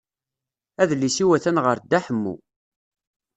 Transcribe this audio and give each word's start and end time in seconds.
Adlis-iw 0.81 1.29
atan 1.35 1.57
ɣer 1.65 1.77
Dda 1.79 1.99
Ḥemmu. 2.05 2.35